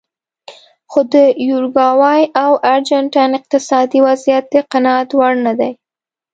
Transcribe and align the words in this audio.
خو 0.91 0.99
د 1.13 1.15
یوروګوای 1.49 2.21
او 2.43 2.51
ارجنټاین 2.73 3.31
اقتصادي 3.39 3.99
وضعیت 4.07 4.45
د 4.53 4.55
قناعت 4.71 5.09
وړ 5.13 5.33
نه 5.45 5.53
دی. 5.59 5.71